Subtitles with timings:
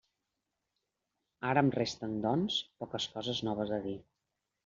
[1.49, 3.97] Ara em resten, doncs, poques coses noves a dir.